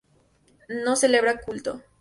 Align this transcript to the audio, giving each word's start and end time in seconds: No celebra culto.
No 0.67 0.95
celebra 0.95 1.37
culto. 1.45 1.83